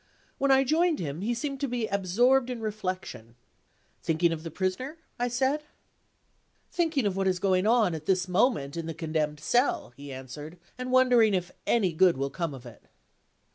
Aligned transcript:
When 0.39 0.49
I 0.49 0.63
joined 0.63 0.97
him 0.97 1.21
he 1.21 1.35
seemed 1.35 1.59
to 1.59 1.67
be 1.67 1.85
absorbed 1.87 2.49
in 2.49 2.59
reflection. 2.59 3.35
"Thinking 4.01 4.31
of 4.31 4.41
the 4.41 4.49
Prisoner?" 4.49 4.97
I 5.19 5.27
said. 5.27 5.61
"Thinking 6.71 7.05
of 7.05 7.15
what 7.15 7.27
is 7.27 7.37
going 7.37 7.67
on, 7.67 7.93
at 7.93 8.07
this 8.07 8.27
moment, 8.27 8.75
in 8.75 8.87
the 8.87 8.95
condemned 8.95 9.39
cell," 9.39 9.93
he 9.95 10.11
answered, 10.11 10.57
"and 10.75 10.91
wondering 10.91 11.35
if 11.35 11.51
any 11.67 11.93
good 11.93 12.17
will 12.17 12.31
come 12.31 12.55
of 12.55 12.65
it." 12.65 12.85